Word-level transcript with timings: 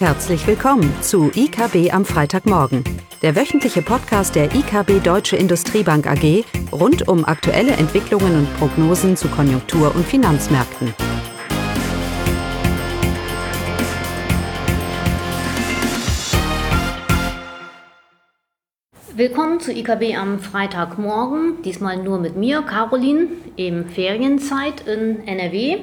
Herzlich 0.00 0.46
willkommen 0.46 0.94
zu 1.02 1.32
IKB 1.34 1.92
am 1.92 2.04
Freitagmorgen, 2.04 2.84
der 3.20 3.34
wöchentliche 3.34 3.82
Podcast 3.82 4.36
der 4.36 4.54
IKB 4.54 5.02
Deutsche 5.02 5.34
Industriebank 5.34 6.06
AG 6.06 6.44
rund 6.70 7.08
um 7.08 7.24
aktuelle 7.24 7.72
Entwicklungen 7.72 8.32
und 8.32 8.58
Prognosen 8.58 9.16
zu 9.16 9.26
Konjunktur- 9.26 9.92
und 9.96 10.06
Finanzmärkten. 10.06 10.94
Willkommen 19.16 19.58
zu 19.58 19.72
IKB 19.72 20.16
am 20.16 20.38
Freitagmorgen, 20.38 21.60
diesmal 21.62 21.96
nur 21.96 22.20
mit 22.20 22.36
mir, 22.36 22.62
Caroline, 22.62 23.26
eben 23.56 23.88
Ferienzeit 23.88 24.86
in 24.86 25.26
NRW. 25.26 25.78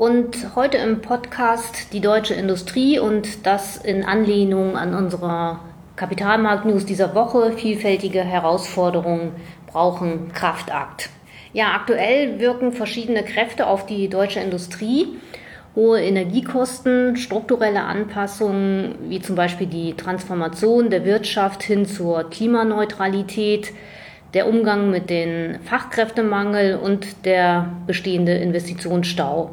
Und 0.00 0.56
heute 0.56 0.78
im 0.78 1.02
Podcast 1.02 1.92
die 1.92 2.00
deutsche 2.00 2.32
Industrie 2.32 2.98
und 2.98 3.44
das 3.44 3.76
in 3.76 4.02
Anlehnung 4.02 4.74
an 4.78 4.94
unserer 4.94 5.60
Kapitalmarkt-News 5.96 6.86
dieser 6.86 7.14
Woche. 7.14 7.52
Vielfältige 7.52 8.22
Herausforderungen 8.22 9.32
brauchen 9.66 10.32
Kraftakt. 10.32 11.10
Ja, 11.52 11.72
aktuell 11.74 12.40
wirken 12.40 12.72
verschiedene 12.72 13.22
Kräfte 13.22 13.66
auf 13.66 13.84
die 13.84 14.08
deutsche 14.08 14.40
Industrie. 14.40 15.18
Hohe 15.76 16.00
Energiekosten, 16.00 17.16
strukturelle 17.16 17.82
Anpassungen, 17.82 18.94
wie 19.10 19.20
zum 19.20 19.36
Beispiel 19.36 19.66
die 19.66 19.92
Transformation 19.92 20.88
der 20.88 21.04
Wirtschaft 21.04 21.62
hin 21.62 21.84
zur 21.84 22.30
Klimaneutralität, 22.30 23.74
der 24.32 24.48
Umgang 24.48 24.90
mit 24.90 25.10
dem 25.10 25.60
Fachkräftemangel 25.60 26.76
und 26.76 27.26
der 27.26 27.68
bestehende 27.86 28.32
Investitionsstau. 28.32 29.50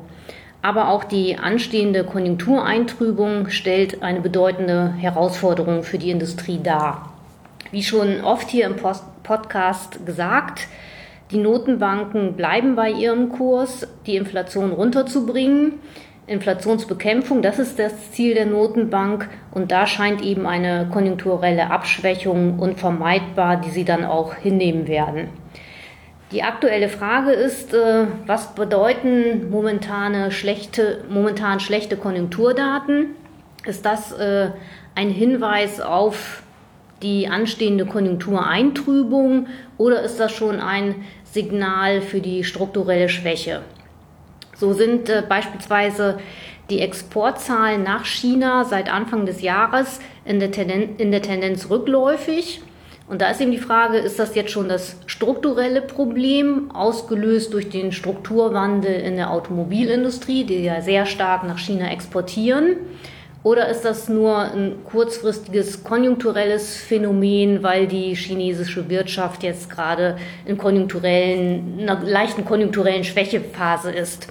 Aber 0.68 0.90
auch 0.90 1.06
die 1.06 1.38
anstehende 1.38 2.04
Konjunktureintrübung 2.04 3.48
stellt 3.48 4.04
eine 4.04 4.20
bedeutende 4.20 4.94
Herausforderung 4.98 5.84
für 5.84 5.98
die 5.98 6.12
Industrie 6.12 6.60
dar. 6.62 7.14
Wie 7.72 7.84
schon 7.84 8.20
oft 8.20 8.50
hier 8.50 8.66
im 8.66 8.76
Post 8.76 9.06
Podcast 9.24 10.06
gesagt, 10.06 10.68
die 11.32 11.38
Notenbanken 11.38 12.34
bleiben 12.34 12.76
bei 12.76 12.92
ihrem 12.92 13.30
Kurs, 13.30 13.88
die 14.06 14.18
Inflation 14.18 14.74
runterzubringen. 14.74 15.76
Inflationsbekämpfung, 16.28 17.42
das 17.42 17.60
ist 17.60 17.80
das 17.80 18.12
Ziel 18.12 18.34
der 18.34 18.46
Notenbank 18.46 19.30
und 19.52 19.72
da 19.72 19.88
scheint 19.88 20.22
eben 20.22 20.46
eine 20.46 20.90
konjunkturelle 20.92 21.72
Abschwächung 21.72 22.60
unvermeidbar, 22.60 23.62
die 23.62 23.70
sie 23.70 23.86
dann 23.86 24.04
auch 24.04 24.36
hinnehmen 24.36 24.90
werden. 24.90 25.30
Die 26.32 26.44
aktuelle 26.44 26.90
Frage 26.90 27.32
ist, 27.32 27.74
äh, 27.74 28.06
was 28.26 28.54
bedeuten 28.54 29.50
momentane 29.50 30.32
schlechte, 30.32 31.06
momentan 31.10 31.62
schlechte 31.62 31.96
Konjunkturdaten? 31.96 33.16
Ist 33.66 33.86
das 33.86 34.12
äh, 34.12 34.50
ein 34.94 35.10
Hinweis 35.10 35.80
auf 35.80 36.44
die 37.02 37.30
anstehende 37.30 37.86
Konjunktureintrübung 37.86 39.48
oder 39.78 40.02
ist 40.02 40.20
das 40.20 40.34
schon 40.34 40.60
ein 40.60 40.96
Signal 41.24 42.02
für 42.02 42.20
die 42.20 42.44
strukturelle 42.44 43.08
Schwäche? 43.08 43.62
So 44.56 44.74
sind 44.74 45.10
äh, 45.10 45.24
beispielsweise 45.28 46.20
die 46.70 46.82
Exportzahlen 46.82 47.84
nach 47.84 48.04
China 48.04 48.66
seit 48.66 48.92
Anfang 48.92 49.26
des 49.26 49.42
Jahres 49.42 50.02
in 50.26 50.42
der, 50.42 50.52
Tendenz, 50.52 51.00
in 51.00 51.12
der 51.12 51.22
Tendenz 51.22 51.70
rückläufig. 51.70 52.62
Und 53.08 53.22
da 53.22 53.30
ist 53.30 53.40
eben 53.40 53.52
die 53.52 53.58
Frage, 53.58 53.98
ist 53.98 54.20
das 54.20 54.36
jetzt 54.36 54.52
schon 54.52 54.68
das 54.68 54.98
strukturelle 55.06 55.82
Problem, 55.82 56.72
ausgelöst 56.72 57.54
durch 57.54 57.70
den 57.70 57.94
Strukturwandel 57.94 58.94
in 58.94 59.16
der 59.16 59.32
Automobilindustrie, 59.32 60.44
die 60.44 60.64
ja 60.64 60.82
sehr 60.82 61.06
stark 61.06 61.46
nach 61.46 61.58
China 61.58 61.90
exportieren? 61.90 62.76
Oder 63.44 63.70
ist 63.70 63.86
das 63.86 64.10
nur 64.10 64.40
ein 64.40 64.84
kurzfristiges 64.84 65.86
konjunkturelles 65.86 66.76
Phänomen, 66.76 67.64
weil 67.64 67.88
die 67.88 68.14
chinesische 68.14 68.90
Wirtschaft 68.90 69.42
jetzt 69.42 69.70
gerade 69.70 70.18
in 70.46 70.58
konjunkturellen, 70.58 71.80
einer 71.80 72.02
leichten 72.04 72.44
konjunkturellen 72.44 73.06
Schwächephase 73.06 73.90
ist? 73.90 74.28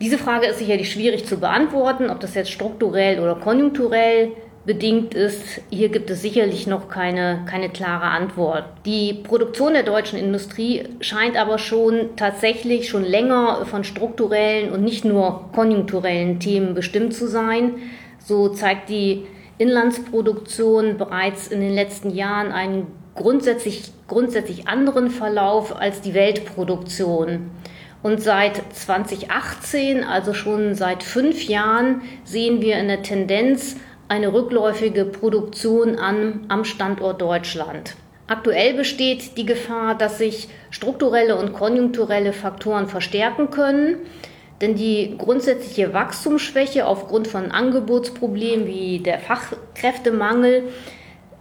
Diese 0.00 0.18
Frage 0.18 0.46
ist 0.46 0.60
sicherlich 0.60 0.92
schwierig 0.92 1.26
zu 1.26 1.40
beantworten, 1.40 2.10
ob 2.10 2.20
das 2.20 2.34
jetzt 2.34 2.52
strukturell 2.52 3.18
oder 3.18 3.34
konjunkturell 3.34 4.30
bedingt 4.68 5.14
ist, 5.14 5.62
hier 5.70 5.88
gibt 5.88 6.10
es 6.10 6.20
sicherlich 6.20 6.66
noch 6.66 6.90
keine, 6.90 7.46
keine 7.48 7.70
klare 7.70 8.04
Antwort. 8.04 8.64
Die 8.84 9.14
Produktion 9.14 9.72
der 9.72 9.82
deutschen 9.82 10.18
Industrie 10.18 10.84
scheint 11.00 11.38
aber 11.38 11.58
schon 11.58 12.10
tatsächlich 12.16 12.90
schon 12.90 13.02
länger 13.02 13.64
von 13.64 13.82
strukturellen 13.82 14.70
und 14.70 14.84
nicht 14.84 15.06
nur 15.06 15.48
konjunkturellen 15.54 16.38
Themen 16.38 16.74
bestimmt 16.74 17.14
zu 17.14 17.28
sein. 17.28 17.76
So 18.18 18.50
zeigt 18.50 18.90
die 18.90 19.26
Inlandsproduktion 19.56 20.98
bereits 20.98 21.48
in 21.48 21.60
den 21.60 21.72
letzten 21.72 22.10
Jahren 22.10 22.52
einen 22.52 22.88
grundsätzlich, 23.14 23.90
grundsätzlich 24.06 24.68
anderen 24.68 25.08
Verlauf 25.08 25.74
als 25.80 26.02
die 26.02 26.12
Weltproduktion. 26.12 27.50
Und 28.02 28.22
seit 28.22 28.60
2018, 28.74 30.04
also 30.04 30.34
schon 30.34 30.74
seit 30.74 31.02
fünf 31.02 31.48
Jahren, 31.48 32.02
sehen 32.24 32.60
wir 32.60 32.78
in 32.78 32.88
der 32.88 33.02
Tendenz 33.02 33.76
eine 34.08 34.32
rückläufige 34.32 35.04
Produktion 35.04 35.96
an, 35.96 36.46
am 36.48 36.64
Standort 36.64 37.20
Deutschland. 37.20 37.94
Aktuell 38.26 38.74
besteht 38.74 39.36
die 39.38 39.46
Gefahr, 39.46 39.94
dass 39.94 40.18
sich 40.18 40.48
strukturelle 40.70 41.36
und 41.36 41.54
konjunkturelle 41.54 42.32
Faktoren 42.32 42.86
verstärken 42.86 43.50
können, 43.50 43.96
denn 44.60 44.74
die 44.74 45.14
grundsätzliche 45.16 45.94
Wachstumsschwäche 45.94 46.86
aufgrund 46.86 47.28
von 47.28 47.50
Angebotsproblemen 47.50 48.66
wie 48.66 48.98
der 48.98 49.18
Fachkräftemangel, 49.18 50.64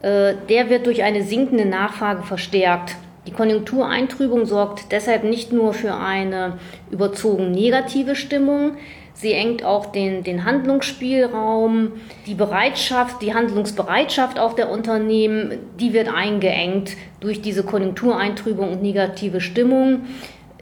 äh, 0.02 0.36
der 0.48 0.70
wird 0.70 0.86
durch 0.86 1.04
eine 1.04 1.24
sinkende 1.24 1.66
Nachfrage 1.66 2.24
verstärkt. 2.24 2.96
Die 3.26 3.34
Konjunktureintrübung 3.34 4.46
sorgt 4.46 4.92
deshalb 4.92 5.26
nicht 5.26 5.52
nur 5.52 5.74
für 5.74 5.96
eine 5.96 6.60
überzogen 6.92 7.52
negative 7.52 8.16
Stimmung, 8.16 8.78
Sie 9.20 9.34
engt 9.34 9.66
auch 9.66 9.88
den, 9.88 10.24
den 10.24 10.46
Handlungsspielraum, 10.46 11.94
die 12.28 12.36
Bereitschaft, 12.36 13.20
die 13.24 13.34
Handlungsbereitschaft 13.34 14.38
auch 14.38 14.54
der 14.54 14.70
Unternehmen, 14.70 15.58
die 15.80 15.92
wird 15.92 16.08
eingeengt 16.08 16.92
durch 17.20 17.42
diese 17.42 17.64
Konjunktureintrübung 17.64 18.74
und 18.74 18.84
negative 18.84 19.42
Stimmung. 19.42 20.02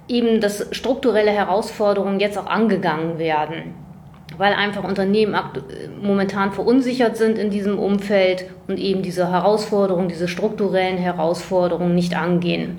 Eben, 0.07 0.39
dass 0.39 0.67
strukturelle 0.71 1.31
Herausforderungen 1.31 2.21
jetzt 2.21 2.37
auch 2.37 2.45
angegangen 2.45 3.19
werden, 3.19 3.73
weil 4.37 4.53
einfach 4.53 4.85
Unternehmen 4.85 5.35
momentan 6.01 6.53
verunsichert 6.53 7.17
sind 7.17 7.37
in 7.37 7.49
diesem 7.49 7.77
Umfeld 7.77 8.45
und 8.69 8.79
eben 8.79 9.01
diese 9.01 9.31
Herausforderungen, 9.31 10.07
diese 10.07 10.29
strukturellen 10.29 10.97
Herausforderungen 10.97 11.93
nicht 11.93 12.15
angehen. 12.15 12.77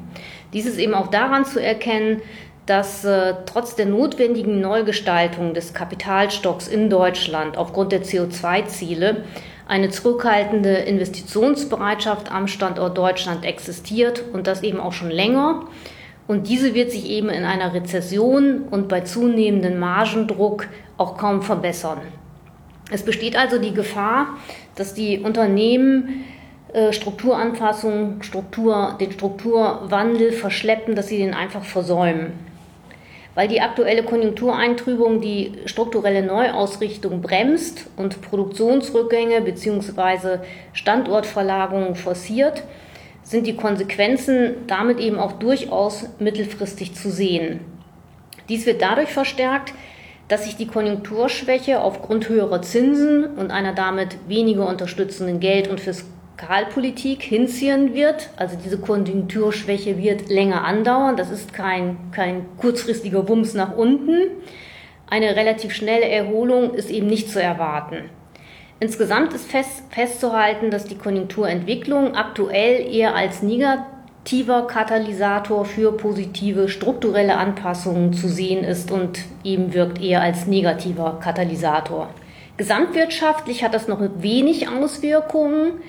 Dies 0.55 0.65
ist 0.65 0.79
eben 0.79 0.95
auch 0.95 1.09
daran 1.09 1.45
zu 1.45 1.63
erkennen, 1.63 2.23
dass 2.67 3.05
äh, 3.05 3.35
trotz 3.47 3.77
der 3.77 3.87
notwendigen 3.87 4.61
Neugestaltung 4.61 5.55
des 5.55 5.73
Kapitalstocks 5.73 6.67
in 6.67 6.91
Deutschland 6.91 7.57
aufgrund 7.57 7.93
der 7.93 8.03
CO2-Ziele 8.03 9.25
eine 9.69 9.91
zurückhaltende 9.91 10.71
Investitionsbereitschaft 10.71 12.31
am 12.31 12.49
Standort 12.49 12.99
Deutschland 12.99 13.45
existiert 13.45 14.23
und 14.33 14.49
das 14.49 14.63
eben 14.63 14.81
auch 14.81 14.93
schon 14.93 15.11
länger. 15.11 15.63
Und 16.27 16.49
diese 16.49 16.75
wird 16.75 16.91
sich 16.91 17.09
eben 17.09 17.29
in 17.29 17.45
einer 17.45 17.73
Rezession 17.73 18.63
und 18.69 18.89
bei 18.89 19.03
zunehmendem 19.03 19.79
Margendruck 19.79 20.67
auch 20.97 21.17
kaum 21.17 21.43
verbessern. 21.43 22.01
Es 22.91 23.05
besteht 23.05 23.37
also 23.37 23.59
die 23.59 23.75
Gefahr, 23.75 24.29
dass 24.75 24.93
die 24.93 25.21
Unternehmen 25.21 26.25
äh, 26.73 26.93
Strukturanpassung, 26.93 28.23
Struktur, 28.23 28.97
den 29.01 29.13
Strukturwandel 29.13 30.33
verschleppen, 30.33 30.97
dass 30.97 31.09
sie 31.09 31.19
den 31.19 31.35
einfach 31.35 31.65
versäumen 31.65 32.33
weil 33.37 33.49
die 33.49 33.61
aktuelle 33.61 34.03
Konjunktureintrübung 34.03 35.21
die 35.21 35.53
strukturelle 35.67 36.23
Neuausrichtung 36.23 37.21
bremst 37.21 37.87
und 37.97 38.23
Produktionsrückgänge 38.23 39.43
bzw. 39.43 40.39
Standortverlagerungen 40.73 41.95
forciert, 41.95 42.65
sind 43.23 43.47
die 43.47 43.55
Konsequenzen 43.55 44.55
damit 44.67 44.99
eben 44.99 45.19
auch 45.19 45.33
durchaus 45.33 46.07
mittelfristig 46.19 46.95
zu 46.95 47.11
sehen. 47.11 47.61
Dies 48.49 48.65
wird 48.65 48.81
dadurch 48.81 49.11
verstärkt, 49.11 49.75
dass 50.29 50.45
sich 50.45 50.57
die 50.57 50.67
Konjunkturschwäche 50.67 51.83
aufgrund 51.83 52.29
höherer 52.29 52.63
Zinsen 52.63 53.25
und 53.37 53.51
einer 53.51 53.75
damit 53.75 54.17
weniger 54.29 54.67
unterstützenden 54.67 55.41
Geld- 55.41 55.69
und 55.69 55.81
Fisk 55.81 56.07
Fiskalpolitik 56.37 57.23
hinziehen 57.23 57.95
wird. 57.95 58.29
Also 58.37 58.57
diese 58.63 58.79
Konjunkturschwäche 58.79 59.97
wird 59.97 60.29
länger 60.29 60.65
andauern. 60.65 61.17
Das 61.17 61.31
ist 61.31 61.55
kein, 61.55 61.97
kein 62.13 62.45
kurzfristiger 62.59 63.23
Bums 63.23 63.55
nach 63.55 63.75
unten. 63.75 64.29
Eine 65.09 65.35
relativ 65.35 65.73
schnelle 65.73 66.07
Erholung 66.07 66.75
ist 66.75 66.91
eben 66.91 67.07
nicht 67.07 67.31
zu 67.31 67.43
erwarten. 67.43 68.11
Insgesamt 68.81 69.33
ist 69.33 69.51
fest, 69.51 69.85
festzuhalten, 69.89 70.71
dass 70.71 70.85
die 70.85 70.99
Konjunkturentwicklung 70.99 72.15
aktuell 72.15 72.95
eher 72.95 73.15
als 73.15 73.41
negativer 73.43 74.67
Katalysator 74.67 75.65
für 75.65 75.93
positive 75.93 76.69
strukturelle 76.69 77.39
Anpassungen 77.39 78.13
zu 78.13 78.29
sehen 78.29 78.63
ist 78.63 78.91
und 78.91 79.21
eben 79.43 79.73
wirkt 79.73 80.03
eher 80.03 80.21
als 80.21 80.47
negativer 80.47 81.19
Katalysator. 81.23 82.11
Gesamtwirtschaftlich 82.59 83.65
hat 83.65 83.73
das 83.73 83.89
noch 83.89 84.01
wenig 84.19 84.69
Auswirkungen, 84.69 85.81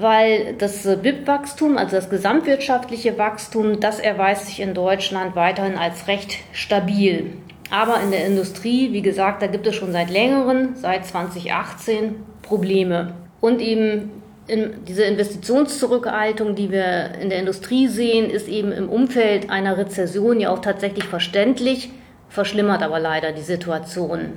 weil 0.00 0.54
das 0.58 0.82
BIP-Wachstum, 0.82 1.76
also 1.78 1.96
das 1.96 2.10
gesamtwirtschaftliche 2.10 3.18
Wachstum, 3.18 3.80
das 3.80 4.00
erweist 4.00 4.46
sich 4.46 4.60
in 4.60 4.74
Deutschland 4.74 5.36
weiterhin 5.36 5.76
als 5.76 6.08
recht 6.08 6.38
stabil. 6.52 7.32
Aber 7.70 8.00
in 8.00 8.10
der 8.10 8.26
Industrie, 8.26 8.92
wie 8.92 9.02
gesagt, 9.02 9.42
da 9.42 9.46
gibt 9.46 9.66
es 9.66 9.76
schon 9.76 9.92
seit 9.92 10.10
längerem, 10.10 10.74
seit 10.74 11.06
2018, 11.06 12.16
Probleme. 12.42 13.14
Und 13.40 13.60
eben 13.60 14.10
in 14.48 14.84
diese 14.86 15.04
Investitionszurückhaltung, 15.04 16.56
die 16.56 16.72
wir 16.72 17.12
in 17.20 17.30
der 17.30 17.38
Industrie 17.38 17.86
sehen, 17.86 18.28
ist 18.28 18.48
eben 18.48 18.72
im 18.72 18.88
Umfeld 18.88 19.50
einer 19.50 19.78
Rezession 19.78 20.40
ja 20.40 20.50
auch 20.50 20.58
tatsächlich 20.58 21.04
verständlich, 21.04 21.90
verschlimmert 22.28 22.82
aber 22.82 22.98
leider 22.98 23.30
die 23.32 23.42
Situation. 23.42 24.32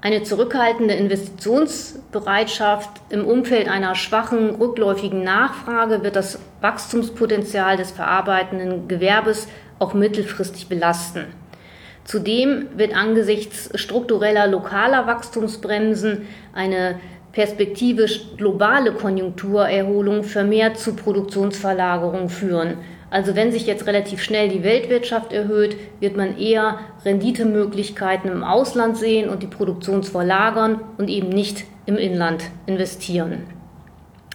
Eine 0.00 0.22
zurückhaltende 0.22 0.94
Investitionsbereitschaft 0.94 2.88
im 3.10 3.26
Umfeld 3.26 3.68
einer 3.68 3.96
schwachen, 3.96 4.50
rückläufigen 4.50 5.24
Nachfrage 5.24 6.04
wird 6.04 6.14
das 6.14 6.38
Wachstumspotenzial 6.60 7.76
des 7.76 7.90
verarbeitenden 7.90 8.86
Gewerbes 8.86 9.48
auch 9.80 9.94
mittelfristig 9.94 10.68
belasten. 10.68 11.24
Zudem 12.04 12.68
wird 12.76 12.94
angesichts 12.94 13.70
struktureller 13.74 14.46
lokaler 14.46 15.08
Wachstumsbremsen 15.08 16.28
eine 16.54 17.00
perspektivisch 17.32 18.36
globale 18.36 18.92
Konjunkturerholung 18.92 20.22
vermehrt 20.22 20.78
zu 20.78 20.94
Produktionsverlagerung 20.94 22.28
führen. 22.28 22.78
Also 23.10 23.34
wenn 23.34 23.52
sich 23.52 23.66
jetzt 23.66 23.86
relativ 23.86 24.22
schnell 24.22 24.48
die 24.48 24.62
Weltwirtschaft 24.62 25.32
erhöht, 25.32 25.76
wird 26.00 26.16
man 26.16 26.38
eher 26.38 26.78
Renditemöglichkeiten 27.04 28.30
im 28.30 28.44
Ausland 28.44 28.96
sehen 28.98 29.30
und 29.30 29.42
die 29.42 29.46
Produktion 29.46 30.02
verlagern 30.02 30.80
und 30.98 31.08
eben 31.08 31.30
nicht 31.30 31.64
im 31.86 31.96
Inland 31.96 32.44
investieren. 32.66 33.44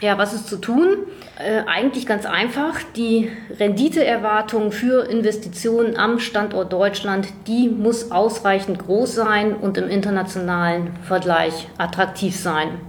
Ja, 0.02 0.18
was 0.18 0.34
ist 0.34 0.48
zu 0.48 0.58
tun? 0.58 0.98
Äh, 1.40 1.62
eigentlich 1.66 2.06
ganz 2.06 2.26
einfach. 2.26 2.80
Die 2.96 3.30
Renditeerwartung 3.58 4.72
für 4.72 5.10
Investitionen 5.10 5.96
am 5.96 6.20
Standort 6.20 6.74
Deutschland, 6.74 7.28
die 7.48 7.70
muss 7.70 8.12
ausreichend 8.12 8.80
groß 8.80 9.16
sein 9.16 9.56
und 9.56 9.78
im 9.78 9.88
internationalen 9.88 10.92
Vergleich 11.04 11.70
attraktiv 11.78 12.36
sein. 12.36 12.82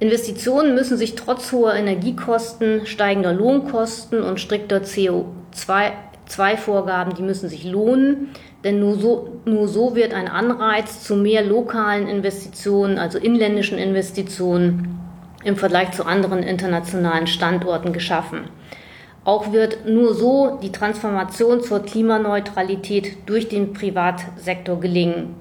Investitionen 0.00 0.76
müssen 0.76 0.96
sich 0.96 1.16
trotz 1.16 1.50
hoher 1.50 1.74
Energiekosten, 1.74 2.86
steigender 2.86 3.32
Lohnkosten 3.32 4.22
und 4.22 4.38
strikter 4.38 4.78
CO2-Vorgaben, 4.78 7.14
die 7.14 7.22
müssen 7.22 7.48
sich 7.48 7.64
lohnen. 7.64 8.28
Denn 8.62 8.78
nur 8.80 8.96
so, 8.96 9.40
nur 9.44 9.68
so 9.68 9.96
wird 9.96 10.14
ein 10.14 10.28
Anreiz 10.28 11.02
zu 11.02 11.16
mehr 11.16 11.44
lokalen 11.44 12.08
Investitionen, 12.08 12.98
also 12.98 13.18
inländischen 13.18 13.78
Investitionen, 13.78 15.00
im 15.44 15.56
Vergleich 15.56 15.92
zu 15.92 16.04
anderen 16.04 16.42
internationalen 16.42 17.26
Standorten 17.26 17.92
geschaffen. 17.92 18.50
Auch 19.24 19.52
wird 19.52 19.86
nur 19.86 20.14
so 20.14 20.58
die 20.62 20.72
Transformation 20.72 21.62
zur 21.62 21.80
Klimaneutralität 21.80 23.18
durch 23.26 23.48
den 23.48 23.72
Privatsektor 23.72 24.80
gelingen. 24.80 25.34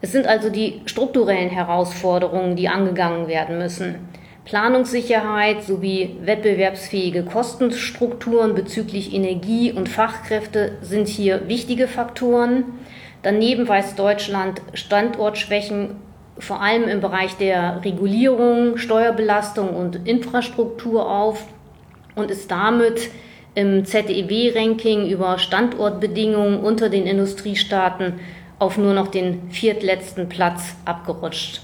Es 0.00 0.12
sind 0.12 0.26
also 0.26 0.48
die 0.48 0.80
strukturellen 0.86 1.50
Herausforderungen, 1.50 2.54
die 2.54 2.68
angegangen 2.68 3.26
werden 3.26 3.58
müssen. 3.58 3.96
Planungssicherheit 4.44 5.62
sowie 5.64 6.16
wettbewerbsfähige 6.22 7.24
Kostenstrukturen 7.24 8.54
bezüglich 8.54 9.12
Energie 9.12 9.72
und 9.72 9.88
Fachkräfte 9.88 10.78
sind 10.80 11.08
hier 11.08 11.48
wichtige 11.48 11.86
Faktoren. 11.86 12.64
Daneben 13.22 13.68
weist 13.68 13.98
Deutschland 13.98 14.62
Standortschwächen 14.72 15.96
vor 16.38 16.62
allem 16.62 16.88
im 16.88 17.00
Bereich 17.00 17.36
der 17.36 17.84
Regulierung, 17.84 18.78
Steuerbelastung 18.78 19.70
und 19.70 20.06
Infrastruktur 20.08 21.10
auf 21.10 21.44
und 22.14 22.30
ist 22.30 22.50
damit 22.50 23.10
im 23.54 23.84
ZEW-Ranking 23.84 25.08
über 25.10 25.38
Standortbedingungen 25.38 26.60
unter 26.60 26.88
den 26.88 27.06
Industriestaaten 27.06 28.20
auf 28.58 28.76
nur 28.76 28.94
noch 28.94 29.08
den 29.08 29.50
viertletzten 29.50 30.28
Platz 30.28 30.74
abgerutscht. 30.84 31.60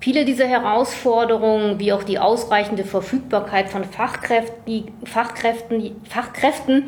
Viele 0.00 0.24
dieser 0.24 0.46
Herausforderungen, 0.46 1.80
wie 1.80 1.92
auch 1.92 2.04
die 2.04 2.20
ausreichende 2.20 2.84
Verfügbarkeit 2.84 3.68
von 3.68 3.84
Fachkräften, 3.84 4.92
Fachkräften, 5.04 5.96
Fachkräften 6.08 6.84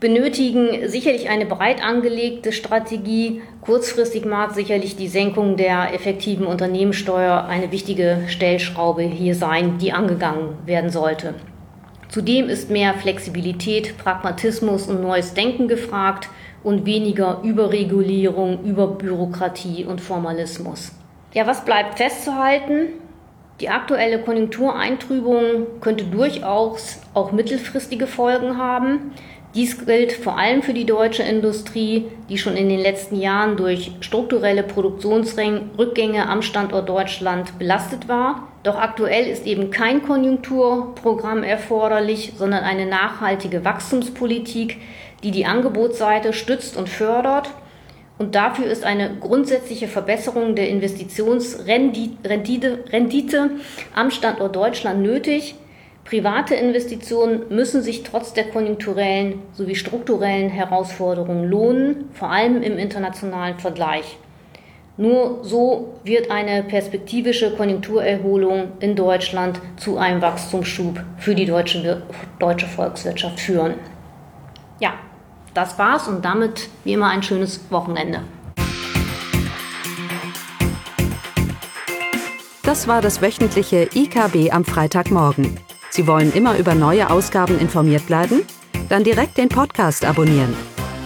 benötigen 0.00 0.88
sicherlich 0.88 1.28
eine 1.28 1.46
breit 1.46 1.82
angelegte 1.82 2.52
Strategie. 2.52 3.42
Kurzfristig 3.60 4.24
mag 4.24 4.54
sicherlich 4.54 4.96
die 4.96 5.08
Senkung 5.08 5.56
der 5.56 5.94
effektiven 5.94 6.46
Unternehmenssteuer 6.46 7.44
eine 7.44 7.70
wichtige 7.72 8.24
Stellschraube 8.28 9.02
hier 9.02 9.34
sein, 9.34 9.78
die 9.78 9.92
angegangen 9.92 10.56
werden 10.66 10.90
sollte. 10.90 11.34
Zudem 12.08 12.48
ist 12.48 12.70
mehr 12.70 12.94
Flexibilität, 12.94 13.98
Pragmatismus 13.98 14.88
und 14.88 15.02
neues 15.02 15.34
Denken 15.34 15.68
gefragt 15.68 16.28
und 16.62 16.86
weniger 16.86 17.40
Überregulierung, 17.42 18.64
Überbürokratie 18.64 19.84
und 19.84 20.00
Formalismus. 20.00 20.92
Ja, 21.34 21.46
was 21.46 21.64
bleibt 21.64 21.98
festzuhalten? 21.98 22.88
Die 23.60 23.68
aktuelle 23.68 24.20
Konjunktureintrübung 24.20 25.80
könnte 25.80 26.04
durchaus 26.04 27.00
auch 27.12 27.32
mittelfristige 27.32 28.06
Folgen 28.06 28.56
haben. 28.56 29.12
Dies 29.54 29.84
gilt 29.84 30.12
vor 30.12 30.38
allem 30.38 30.62
für 30.62 30.74
die 30.74 30.86
deutsche 30.86 31.22
Industrie, 31.22 32.06
die 32.28 32.38
schon 32.38 32.56
in 32.56 32.68
den 32.68 32.80
letzten 32.80 33.20
Jahren 33.20 33.56
durch 33.56 33.92
strukturelle 34.00 34.62
Produktionsrückgänge 34.62 36.28
am 36.28 36.42
Standort 36.42 36.88
Deutschland 36.88 37.58
belastet 37.58 38.08
war. 38.08 38.47
Doch 38.62 38.76
aktuell 38.76 39.26
ist 39.26 39.46
eben 39.46 39.70
kein 39.70 40.02
Konjunkturprogramm 40.02 41.42
erforderlich, 41.42 42.34
sondern 42.36 42.64
eine 42.64 42.86
nachhaltige 42.86 43.64
Wachstumspolitik, 43.64 44.78
die 45.22 45.30
die 45.30 45.46
Angebotsseite 45.46 46.32
stützt 46.32 46.76
und 46.76 46.88
fördert. 46.88 47.50
Und 48.18 48.34
dafür 48.34 48.66
ist 48.66 48.84
eine 48.84 49.16
grundsätzliche 49.20 49.86
Verbesserung 49.86 50.56
der 50.56 50.68
Investitionsrendite 50.70 53.50
am 53.94 54.10
Standort 54.10 54.56
Deutschland 54.56 55.02
nötig. 55.02 55.54
Private 56.04 56.56
Investitionen 56.56 57.42
müssen 57.50 57.82
sich 57.82 58.02
trotz 58.02 58.32
der 58.32 58.48
konjunkturellen 58.48 59.40
sowie 59.52 59.76
strukturellen 59.76 60.48
Herausforderungen 60.48 61.48
lohnen, 61.48 62.08
vor 62.12 62.30
allem 62.30 62.62
im 62.62 62.76
internationalen 62.76 63.58
Vergleich. 63.58 64.16
Nur 64.98 65.44
so 65.44 65.94
wird 66.02 66.28
eine 66.28 66.64
perspektivische 66.64 67.52
Konjunkturerholung 67.52 68.72
in 68.80 68.96
Deutschland 68.96 69.60
zu 69.76 69.96
einem 69.96 70.20
Wachstumsschub 70.20 71.00
für 71.18 71.36
die 71.36 71.46
deutsche, 71.46 72.02
deutsche 72.40 72.66
Volkswirtschaft 72.66 73.38
führen. 73.38 73.74
Ja, 74.80 74.94
das 75.54 75.78
war's 75.78 76.08
und 76.08 76.24
damit 76.24 76.68
wie 76.82 76.94
immer 76.94 77.10
ein 77.10 77.22
schönes 77.22 77.60
Wochenende. 77.70 78.22
Das 82.64 82.88
war 82.88 83.00
das 83.00 83.22
wöchentliche 83.22 83.88
IKB 83.94 84.50
am 84.50 84.64
Freitagmorgen. 84.64 85.60
Sie 85.90 86.08
wollen 86.08 86.32
immer 86.32 86.58
über 86.58 86.74
neue 86.74 87.08
Ausgaben 87.08 87.60
informiert 87.60 88.04
bleiben? 88.08 88.42
Dann 88.88 89.04
direkt 89.04 89.38
den 89.38 89.48
Podcast 89.48 90.04
abonnieren. 90.04 90.56